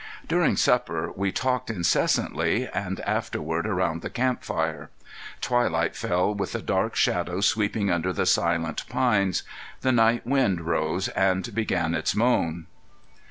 During 0.27 0.55
supper 0.55 1.11
we 1.15 1.31
talked 1.31 1.69
incessantly, 1.69 2.67
and 2.73 2.99
afterward 3.01 3.67
around 3.67 4.01
the 4.01 4.09
camp 4.09 4.43
fire. 4.43 4.89
Twilight 5.41 5.95
fell 5.95 6.33
with 6.33 6.53
the 6.53 6.61
dark 6.63 6.95
shadows 6.95 7.45
sweeping 7.45 7.91
under 7.91 8.11
the 8.11 8.25
silent 8.25 8.83
pines; 8.89 9.43
the 9.81 9.91
night 9.91 10.25
wind 10.25 10.61
rose 10.61 11.07
and 11.09 11.53
began 11.53 11.93
its 11.93 12.15
moan. 12.15 12.65